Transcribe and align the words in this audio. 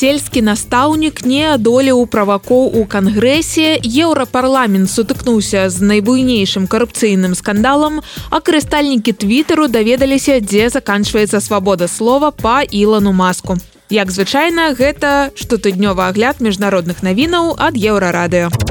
сельскі 0.00 0.40
настаўнік 0.40 1.20
не 1.28 1.42
адолеў 1.52 2.06
правакоў 2.08 2.72
у 2.80 2.84
кангрэсе 2.88 3.76
еўрапарламент 3.84 4.88
сутыкнуўся 4.88 5.66
з 5.68 5.84
найбуйнейшым 5.90 6.64
карупцыйным 6.72 7.36
скандалам 7.36 8.00
а 8.30 8.40
карыстальнікі 8.40 9.12
твіттеру 9.12 9.68
даведаліся 9.68 10.40
дзе 10.40 10.72
заканчваецца 10.72 11.44
свабода 11.44 11.88
слова 11.88 12.32
па 12.32 12.62
ілану 12.64 13.12
маску. 13.12 13.60
Як 13.90 14.08
звычайна 14.14 14.72
гэта 14.72 15.36
штотыднёвы 15.36 16.08
агляд 16.08 16.40
міжнародных 16.40 17.02
навінаў 17.04 17.56
ад 17.58 17.76
еўрарадыо 17.76 18.69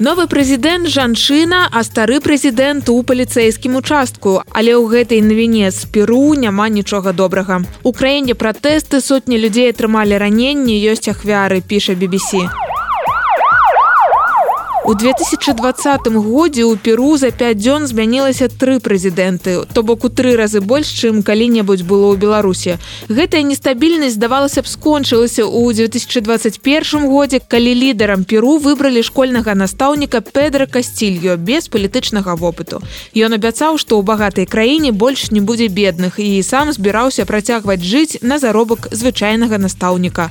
Новы 0.00 0.26
прэзідэнт 0.26 0.90
жанчына, 0.90 1.70
а 1.70 1.82
стары 1.86 2.18
прэзідэнт 2.18 2.90
у 2.90 2.98
паліцэйскім 3.06 3.78
участку, 3.78 4.42
але 4.50 4.74
ў 4.74 4.90
гэтай 4.90 5.22
навіне 5.22 5.70
з 5.70 5.86
перу 5.86 6.34
няма 6.34 6.66
нічога 6.66 7.14
добрага. 7.14 7.62
У 7.86 7.94
краіне 7.94 8.34
пратэсты 8.34 8.98
сотні 8.98 9.38
людзей 9.38 9.70
атрымалі 9.70 10.18
раненні, 10.18 10.74
ёсць 10.90 11.06
ахвяры, 11.06 11.62
піша 11.62 11.94
BBC. 11.94 12.42
У 14.86 14.92
2020 14.92 16.12
годзе 16.12 16.68
ў 16.68 16.76
Перу 16.76 17.16
за 17.16 17.32
5 17.32 17.56
дзён 17.56 17.86
змянілася 17.88 18.52
тры 18.52 18.76
прэзідэнты, 18.84 19.64
то 19.72 19.80
бок 19.80 20.04
у 20.04 20.10
тры 20.12 20.36
разы 20.36 20.60
больш, 20.60 20.92
чым 20.92 21.24
калі-небудзь 21.24 21.88
было 21.88 22.12
ў 22.12 22.20
Беларусі. 22.20 22.76
Гэтая 23.08 23.48
нестабільнасць 23.48 24.20
здавалася 24.20 24.60
б 24.60 24.68
скончылася 24.68 25.48
ў 25.48 25.88
2021 25.88 27.08
годзе, 27.08 27.40
калі 27.40 27.72
лідарам 27.72 28.28
Перу 28.28 28.60
выбралі 28.60 29.00
школьнага 29.00 29.56
настаўніка 29.56 30.20
Педра 30.20 30.68
Касцільё 30.68 31.40
без 31.40 31.72
палітычнага 31.72 32.36
вопыту. 32.36 32.84
Ён 33.16 33.40
абяцаў, 33.40 33.80
што 33.80 33.96
ў 33.96 34.04
багатай 34.04 34.44
краіне 34.44 34.92
больш 34.92 35.32
не 35.32 35.40
будзе 35.40 35.72
бедных 35.72 36.20
і 36.20 36.44
сам 36.44 36.76
збіраўся 36.76 37.24
працягваць 37.24 37.80
жыць 37.80 38.20
на 38.20 38.36
заробак 38.36 38.92
звычайнага 38.92 39.56
настаўніка. 39.56 40.28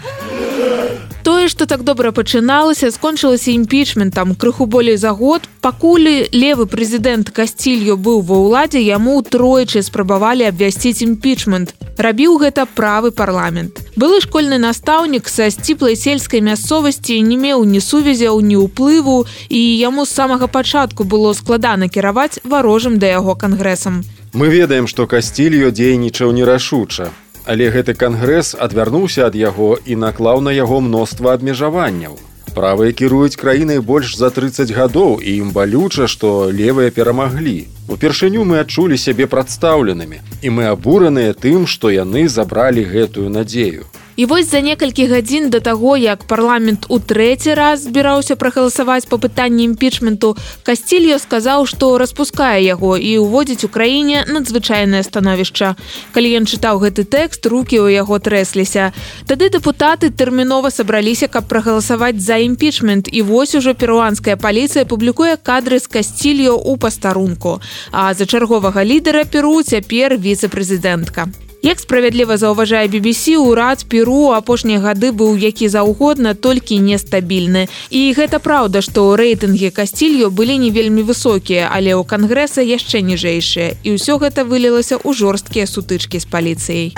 Тое, 1.24 1.48
што 1.48 1.66
так 1.66 1.84
добра 1.88 2.12
пачыналася, 2.12 2.90
скончылася 2.92 3.52
імпічментам 3.56 4.36
крыху 4.36 4.66
болей 4.66 4.98
за 4.98 5.12
год. 5.16 5.48
Пакуль 5.64 6.28
левы 6.36 6.68
прэзідэнт 6.68 7.32
Касцільё 7.32 7.96
быў 7.96 8.20
ва 8.28 8.40
ўладзе, 8.44 8.84
яму 8.84 9.24
тройчы 9.24 9.80
спрабавалі 9.88 10.44
абвясціць 10.52 11.00
імпічмент. 11.08 11.72
Рабіў 11.96 12.44
гэта 12.44 12.68
правы 12.68 13.16
парламент. 13.16 13.80
Былы 13.96 14.20
школьны 14.20 14.60
настаўнік 14.60 15.32
са 15.32 15.48
сціплай 15.48 15.96
сельскай 15.96 16.44
мясцовасці 16.44 17.22
не 17.24 17.40
меў 17.40 17.64
ні 17.64 17.80
сувязяў, 17.80 18.44
ні 18.44 18.60
ўплыву 18.68 19.24
і 19.48 19.62
яму 19.80 20.04
з 20.04 20.12
самага 20.12 20.52
пачатку 20.52 21.08
было 21.08 21.32
складана 21.32 21.88
кіраваць 21.88 22.44
варожым 22.44 23.00
да 23.00 23.08
яго 23.08 23.40
кангрэсам. 23.40 24.04
Мы 24.34 24.52
ведаем, 24.52 24.92
што 24.92 25.08
касцільё 25.08 25.72
дзейнічаў 25.72 26.36
нерашуча 26.36 27.16
але 27.46 27.70
гэты 27.70 27.94
кангрэс 27.94 28.56
адвярнуўся 28.60 29.28
ад 29.30 29.36
яго 29.36 29.78
і 29.86 29.98
наклаў 30.04 30.42
на 30.42 30.52
яго 30.56 30.80
мноства 30.82 31.34
абмежаванняў. 31.34 32.20
Правыя 32.54 32.94
кіруюць 32.94 33.36
краінай 33.36 33.80
больш 33.80 34.14
за 34.18 34.30
30 34.30 34.72
гадоў 34.78 35.18
і 35.18 35.32
ім 35.42 35.50
балюча, 35.52 36.06
што 36.08 36.52
левыя 36.54 36.94
перамаглі. 36.94 37.66
Упершыню 37.90 38.46
мы 38.46 38.62
адчулі 38.62 38.98
сябе 38.98 39.26
прадстаўленымі 39.28 40.22
і 40.42 40.54
мы 40.54 40.70
абураныя 40.70 41.34
тым, 41.34 41.66
што 41.66 41.90
яны 41.90 42.28
забралі 42.30 42.86
гэтую 42.86 43.30
надзею. 43.34 43.90
І 44.16 44.26
вось 44.26 44.50
за 44.50 44.62
некалькі 44.62 45.08
гадзін 45.10 45.50
да 45.50 45.60
таго, 45.60 45.98
як 45.98 46.24
парламент 46.30 46.86
у 46.90 47.00
трэці 47.00 47.58
раз 47.58 47.90
збіраўся 47.90 48.36
прагаласаваць 48.36 49.10
па 49.10 49.18
пытанні 49.18 49.66
імпічменту, 49.66 50.38
Касцільё 50.64 51.18
сказаў, 51.20 51.66
што 51.66 51.98
распускае 51.98 52.62
яго 52.62 52.98
і 52.98 53.18
ўводзіць 53.26 53.66
у 53.66 53.70
краіне 53.74 54.26
надзвычайнае 54.30 55.04
становішча. 55.04 55.76
Калі 56.14 56.30
ён 56.38 56.46
чытаў 56.46 56.78
гэты 56.86 57.10
тэкст, 57.10 57.46
рукі 57.50 57.82
ў 57.82 57.98
яго 57.98 58.22
трэсліся. 58.22 58.94
Тады 59.26 59.50
дэпутаты 59.50 60.14
тэрмінова 60.14 60.70
сабраліся, 60.70 61.28
каб 61.28 61.50
прагаласаваць 61.50 62.22
за 62.22 62.38
імпічмент 62.38 63.10
і 63.10 63.22
вось 63.26 63.56
ужо 63.56 63.74
перуанская 63.74 64.38
паліцыя 64.38 64.86
публікуе 64.86 65.38
кадры 65.42 65.82
з 65.82 65.90
касцільё 65.90 66.54
ў 66.54 66.78
пастарунку. 66.78 67.62
А 67.92 68.14
за 68.14 68.26
чарговага 68.26 68.86
лідара 68.86 69.26
перу 69.26 69.64
цяпер 69.64 70.22
віцэ-прэзідэнтка. 70.22 71.43
Як 71.64 71.80
справядліва 71.80 72.38
заўважае 72.38 72.88
BBC 72.92 73.38
урад 73.40 73.86
перу 73.88 74.36
апошнія 74.36 74.80
гады 74.84 75.16
быў 75.16 75.40
які 75.40 75.70
заўгодна 75.72 76.34
толькі 76.36 76.80
нестабільны. 76.84 77.72
І 77.90 78.12
гэта 78.18 78.44
праўда 78.44 78.84
што 78.84 79.16
рэйтынгі 79.16 79.72
касцілью 79.72 80.28
былі 80.28 80.60
не 80.60 80.76
вельмі 80.76 81.08
высокія 81.08 81.72
але 81.72 81.96
ў 81.96 82.04
кангрэса 82.04 82.60
яшчэ 82.60 83.00
ніжэйшыя. 83.08 83.80
І 83.80 83.96
ўсё 83.96 84.20
гэта 84.20 84.44
вылілася 84.44 85.00
ў 85.00 85.16
жорсткія 85.16 85.64
сутычкі 85.64 86.20
з 86.20 86.28
паліцыяй. 86.28 86.90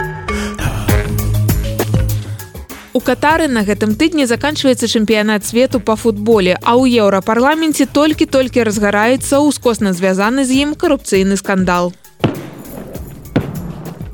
Катары 3.05 3.45
на 3.47 3.61
гэтым 3.61 3.93
тыдні 4.01 4.25
заканчваецца 4.25 4.89
чэмпіянат 4.89 5.45
свету 5.45 5.77
по 5.77 5.93
футболе 5.93 6.57
а 6.57 6.73
ў 6.73 7.05
еўрапарламенце 7.05 7.85
толькі-толькі 7.85 8.65
разгараецца 8.65 9.45
ўскосна 9.45 9.93
звязаны 9.93 10.41
з 10.41 10.65
ім 10.65 10.73
карупцыйны 10.73 11.37
скандал 11.37 11.93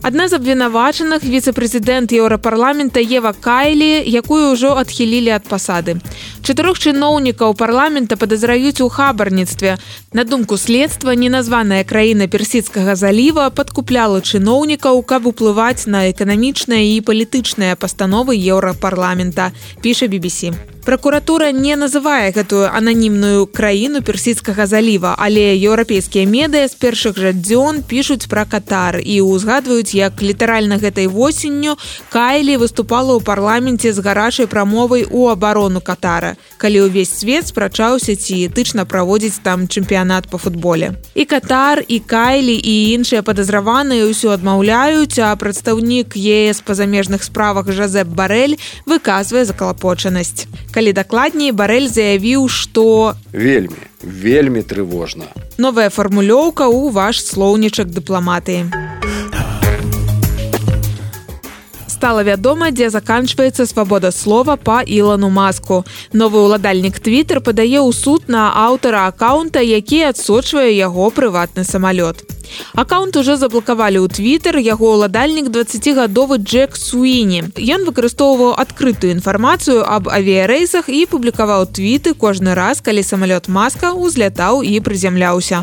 Адна 0.02 0.26
з 0.26 0.34
абвінавачаных 0.42 1.22
віцэ-прэзідэнт 1.22 2.10
еўрапарламента 2.18 2.98
Ева 2.98 3.38
Кайлі, 3.38 4.02
якую 4.02 4.58
ўжо 4.58 4.74
адхілілі 4.82 5.30
ад 5.38 5.46
пасады. 5.46 6.02
Чатырох 6.42 6.82
чыноўнікаў 6.82 7.54
парламента 7.54 8.18
падазраюць 8.18 8.82
у 8.82 8.90
хабарніцтве. 8.90 9.78
На 10.10 10.26
думку 10.26 10.58
следства 10.58 11.14
неназваная 11.14 11.86
краіна 11.86 12.26
персідскага 12.26 12.98
заліва 12.98 13.54
падкупляла 13.54 14.26
чыноўнікаў, 14.26 15.06
каб 15.06 15.30
уплываць 15.30 15.86
на 15.86 16.10
эканамічныя 16.10 16.98
і 16.98 17.06
палітычныя 17.06 17.78
пастановы 17.78 18.34
еўрапарламента, 18.42 19.54
піша 19.86 20.10
BBC. 20.10 20.58
Пракуратура 20.82 21.52
не 21.54 21.76
называе 21.78 22.32
гэтую 22.34 22.66
ананімную 22.66 23.46
краіну 23.46 24.02
персідскага 24.02 24.66
заліва, 24.66 25.14
але 25.14 25.54
еўрапейскія 25.54 26.26
медыя 26.26 26.66
з 26.66 26.74
першых 26.74 27.20
жа 27.22 27.34
дзён 27.38 27.84
пішуць 27.86 28.26
пра 28.26 28.50
катар 28.50 28.98
і 28.98 29.22
ўзгадваюць, 29.22 29.94
як 29.94 30.26
літаральна 30.26 30.82
гэтай 30.82 31.06
восенню 31.06 31.78
Кайлі 32.10 32.58
выступала 32.58 33.14
ў 33.14 33.22
парламенце 33.22 33.94
з 33.94 34.02
гарачай 34.02 34.50
прамовай 34.50 35.06
у 35.06 35.30
абарону 35.30 35.86
катара, 35.86 36.34
калі 36.62 36.86
ўвесь 36.86 37.10
свет 37.10 37.50
спрачаўся 37.50 38.14
ці 38.14 38.46
этычна 38.46 38.86
праводзіць 38.86 39.42
там 39.42 39.66
чэмпіянат 39.66 40.30
по 40.30 40.38
футболе. 40.38 40.94
І 41.18 41.26
катар 41.26 41.82
і 41.82 41.98
кайлі 42.06 42.54
і 42.54 42.76
іншыя 42.94 43.26
падазраваныя 43.26 44.06
ўсё 44.06 44.38
адмаўляюць, 44.38 45.18
а 45.18 45.34
прадстаўнік 45.34 46.14
ЕС 46.14 46.62
па 46.62 46.78
замежных 46.78 47.26
справах 47.26 47.74
Жазеп 47.74 48.14
Барель 48.14 48.62
выказвае 48.86 49.46
закалапочанасць. 49.50 50.46
Калі 50.70 50.94
дакладней 50.94 51.50
барэль 51.50 51.90
заявіў 51.90 52.46
што 52.46 53.18
вельмі 53.34 53.82
вельмі 54.04 54.62
трывожна. 54.62 55.26
новая 55.58 55.90
фармулёўка 55.90 56.66
ў 56.70 56.92
ваш 56.94 57.22
слоўнічак 57.22 57.90
дыпламатыі 57.90 58.91
стала 62.02 62.24
вядома 62.26 62.72
дзе 62.74 62.90
заканчваецца 62.90 63.68
свабода 63.70 64.10
слова 64.10 64.56
па 64.58 64.82
ілану 64.82 65.30
маску. 65.30 65.86
Новы 66.18 66.42
ўладальнік 66.42 66.98
twitter 66.98 67.38
падае 67.46 67.78
ў 67.78 67.94
суд 67.94 68.26
на 68.26 68.50
аўтара 68.58 69.06
аккаунта 69.06 69.62
які 69.62 70.10
адсочвае 70.10 70.74
яго 70.74 71.14
прыватны 71.14 71.62
самалёт. 71.62 72.26
Аккаунт 72.74 73.22
уже 73.22 73.38
заблокавалі 73.38 74.02
ў 74.02 74.10
твиттер 74.10 74.58
яго 74.58 74.98
ўладальнік 74.98 75.54
20гадовы 75.54 76.42
джек 76.42 76.74
суіні. 76.74 77.54
Ён 77.62 77.86
выкарыстоўваў 77.86 78.58
адкрытую 78.58 79.14
інфармацыю 79.14 79.86
аб 79.86 80.10
авіярэйсах 80.10 80.90
і 80.90 81.06
публікаваў 81.06 81.70
твіты 81.70 82.18
кожны 82.18 82.58
раз 82.58 82.82
калі 82.82 83.06
самалёт 83.06 83.46
маска 83.46 83.94
ўзлятаў 83.94 84.66
і 84.66 84.74
прызямляўся 84.82 85.62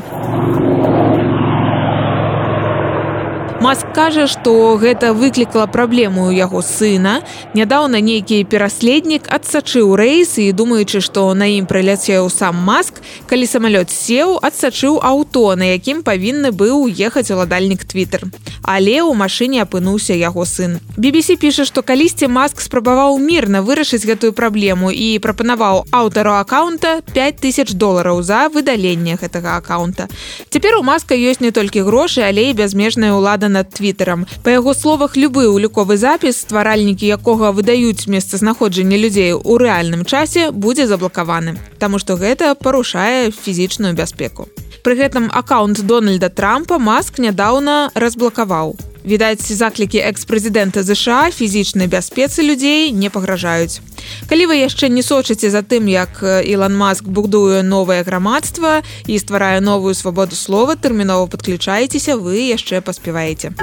Маск 3.59 3.87
кажа, 3.93 4.29
што 4.31 4.79
гэта 4.79 5.11
выклікала 5.11 5.67
праблему 5.67 6.31
ў 6.31 6.39
яго 6.39 6.63
сына. 6.63 7.27
Нядаўна 7.59 7.99
нейкі 7.99 8.47
пераследнік 8.47 9.27
адсачыў 9.27 9.99
рэйс 9.99 10.39
і 10.39 10.55
думаючы, 10.55 11.03
што 11.03 11.35
на 11.35 11.51
ім 11.51 11.67
прыляцеў 11.67 12.31
сам 12.31 12.55
маск, 12.55 13.03
калі 13.27 13.51
самалёт 13.51 13.91
сеў, 13.91 14.39
адсачыў 14.39 15.03
аўто, 15.03 15.59
на 15.59 15.75
якім 15.75 16.07
павінны 16.07 16.55
быў 16.55 16.87
ехаць 16.87 17.35
уладальнік 17.35 17.83
Twitter. 17.83 18.31
Але 18.63 19.03
ў 19.03 19.11
машыне 19.19 19.67
апынуўся 19.67 20.15
яго 20.15 20.47
сын. 20.47 20.79
BBC 20.95 21.35
піша, 21.35 21.67
што 21.67 21.83
калісьці 21.83 22.31
маск 22.31 22.63
спрабаваў 22.63 23.19
мірна 23.19 23.67
вырашыць 23.67 24.07
гэтую 24.07 24.39
праблему 24.39 24.95
і 24.95 25.19
прапанаваў 25.19 25.83
аўтару 25.91 26.39
аккаунта 26.39 27.03
5000 27.11 27.75
долараў 27.75 28.23
за 28.23 28.47
выдаленне 28.55 29.19
гэтага 29.19 29.59
аккаунта. 29.59 30.07
Цяпер 30.47 30.79
у 30.79 30.87
маска 30.87 31.19
ёсць 31.19 31.43
не 31.43 31.51
толькі 31.51 31.83
грошы, 31.83 32.23
але 32.23 32.55
і 32.55 32.55
бязмежная 32.55 33.19
ўлада 33.19 33.48
над 33.49 33.71
твиттером 33.71 34.27
по 34.43 34.49
яго 34.49 34.75
словах 34.75 35.17
любы 35.17 35.49
уліковы 35.49 35.97
запіс 35.97 36.41
стваральнікі 36.45 37.07
якога 37.07 37.53
выдаюць 37.53 38.07
месцазнаходжанне 38.07 38.97
людзей 38.97 39.33
у 39.33 39.59
рэальным 39.59 40.05
часе 40.05 40.51
будзе 40.51 40.87
заблакаваны 40.87 41.59
Таму 41.79 41.99
што 41.99 42.17
гэта 42.17 42.55
парушае 42.55 43.31
фізічную 43.31 43.95
бяспеку. 43.95 44.49
Пры 44.83 44.95
гэтым 44.99 45.31
аккаунт 45.31 45.81
дональда 45.87 46.29
трампа 46.29 46.79
маск 46.79 47.19
нядаўна 47.19 47.91
разблакаваў 47.95 48.77
відаць 49.09 49.41
заклікі 49.41 50.05
экс-прэзідэнта 50.05 50.85
ЗША 50.85 51.33
фізічнай 51.33 51.89
бяспецы 51.89 52.45
людзей 52.45 52.93
не 52.93 53.09
пагражаюць. 53.09 53.81
Калі 54.29 54.53
вы 54.53 54.61
яшчэ 54.61 54.93
не 54.93 55.01
сочыце 55.03 55.49
за 55.49 55.65
тым 55.65 55.89
як 55.89 56.21
ілон 56.23 56.77
маск 56.77 57.09
будуе 57.09 57.65
новае 57.65 58.05
грамадства 58.05 58.85
і 59.09 59.19
стварае 59.19 59.65
новую 59.65 59.97
свабоду 59.97 60.37
слова 60.37 60.77
тэрмінова 60.77 61.27
подключаецеся 61.27 62.21
вы 62.21 62.53
яшчэ 62.53 62.85
паспяваеце. 62.85 63.57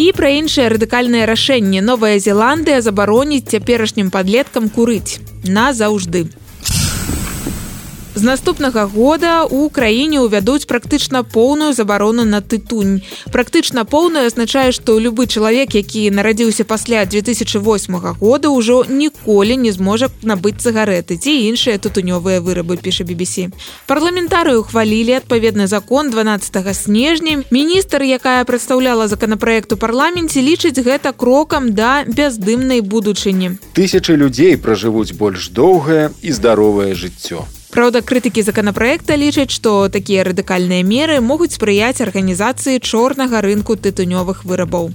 І 0.00 0.08
пра 0.16 0.32
іншыя 0.32 0.72
радыкальныя 0.72 1.28
рашэнні 1.28 1.84
новая 1.84 2.16
зеландыя 2.16 2.80
забароніць 2.80 3.52
цяперашнім 3.52 4.08
падлеткам 4.08 4.72
курыць. 4.72 5.20
Назаўжды 5.44 6.32
З 8.14 8.22
наступнага 8.22 8.84
года 8.84 9.44
у 9.48 9.70
краіне 9.72 10.20
ўвядуць 10.20 10.68
практычна 10.68 11.24
поўную 11.24 11.72
забарону 11.72 12.28
на 12.28 12.44
тытунь. 12.44 13.00
Практычна 13.32 13.88
поўную 13.88 14.28
азначае, 14.28 14.68
што 14.76 15.00
любы 15.00 15.24
чалавек, 15.24 15.72
які 15.72 16.12
нарадзіўся 16.12 16.68
пасля 16.68 17.08
2008 17.08 17.96
года 18.20 18.52
ўжо 18.52 18.84
ніколі 18.84 19.56
не 19.56 19.72
зможа 19.72 20.12
набыць 20.20 20.60
цыгареты 20.60 21.16
ці 21.16 21.32
іншыя 21.48 21.80
тутунёвыя 21.80 22.44
вырабы 22.44 22.76
піша 22.76 23.08
BBC. 23.08 23.48
Парламентарыю 23.88 24.60
хвалілі 24.60 25.16
адпаведны 25.24 25.64
закон 25.66 26.12
12 26.12 26.76
снежня. 26.76 27.40
Міністр, 27.48 28.04
якая 28.04 28.44
прадстаўляла 28.44 29.08
законапраект 29.08 29.72
у 29.72 29.80
парламенце, 29.80 30.44
лічыць 30.44 30.76
гэта 30.84 31.16
крокам 31.16 31.72
да 31.72 32.04
бяздымнай 32.04 32.84
будучыні. 32.84 33.56
Тысячы 33.72 34.20
людзей 34.20 34.60
пражывуць 34.60 35.16
больш 35.16 35.48
доўгае 35.48 36.12
і 36.20 36.30
здаровае 36.32 36.92
жыццё. 36.92 37.48
Праўда, 37.72 38.02
крытыкі 38.04 38.42
законапраекта 38.44 39.16
лічаць, 39.16 39.48
што 39.48 39.88
такія 39.88 40.28
радыкальныя 40.28 40.84
меры 40.84 41.24
могуць 41.24 41.56
спрыяць 41.56 42.04
арганізацыі 42.04 42.84
чорнага 42.84 43.40
рынку 43.40 43.80
тытунёвых 43.80 44.44
вырабаў. 44.44 44.92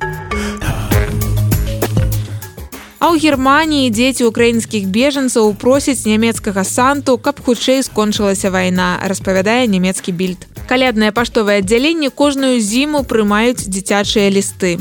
А 2.97 3.09
ў 3.09 3.17
Геррманіі 3.17 3.89
дзеці 3.89 4.29
украінскіх 4.29 4.93
бежанцаў 4.93 5.57
просяць 5.57 6.05
нямецкага 6.05 6.61
санту, 6.61 7.17
каб 7.17 7.41
хутчэй 7.41 7.81
скончылася 7.81 8.53
вайна, 8.53 9.01
распавядае 9.01 9.65
нямецкі 9.65 10.13
більд. 10.13 10.45
Каляднае 10.69 11.09
паштовае 11.09 11.65
аддзяленне 11.65 12.13
кожную 12.13 12.61
зіму 12.61 13.01
прымаюць 13.01 13.65
дзіцячыя 13.65 14.29
лісты. 14.29 14.77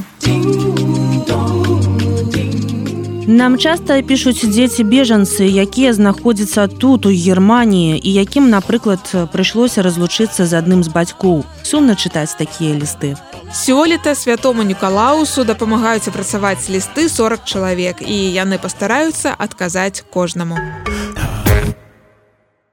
Нам 3.26 3.58
часта 3.58 3.98
пішуць 4.06 4.46
дзеці 4.46 4.86
бежанцы, 4.86 5.42
якія 5.50 5.90
знаходзяцца 5.90 6.70
тут 6.70 7.06
у 7.06 7.10
Геррманіі 7.10 7.98
і 7.98 8.10
якім, 8.22 8.46
напрыклад, 8.54 9.02
прыйшлося 9.34 9.82
разлучыцца 9.82 10.46
з 10.46 10.54
адным 10.54 10.86
з 10.86 10.94
бацькоў. 10.94 11.42
Сумна 11.66 11.98
чытаць 11.98 12.38
такія 12.38 12.78
лісты. 12.78 13.18
Сёлета 13.50 14.14
святому 14.14 14.62
Нікалаусу 14.62 15.42
дапамагаюць 15.42 16.06
апрацаваць 16.06 16.70
лісты 16.70 17.10
40 17.10 17.42
чалавек 17.42 17.98
і 17.98 18.14
яны 18.14 18.62
пастараюцца 18.62 19.34
адказаць 19.34 20.06
кожнаму. 20.06 20.62